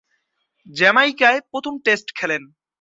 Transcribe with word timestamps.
জ্যামাইকায় 0.67 1.39
প্রথম 1.51 1.73
টেস্ট 1.85 2.07
খেলেন। 2.15 2.43